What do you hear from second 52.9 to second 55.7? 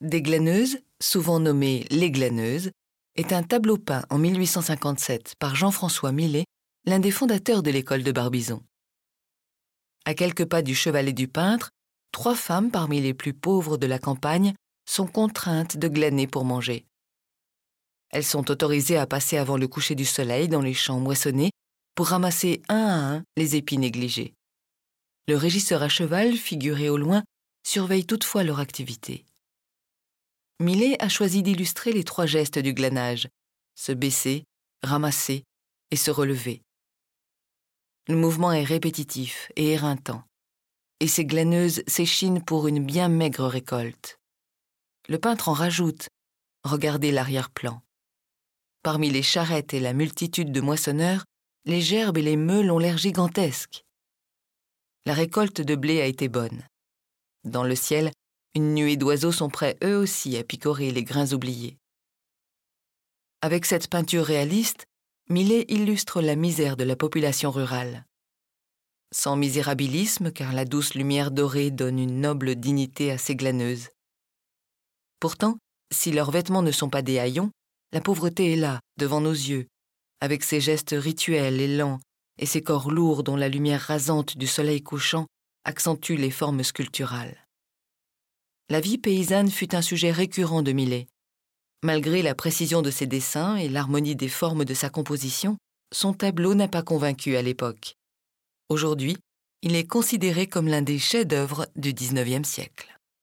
gigantesques. La récolte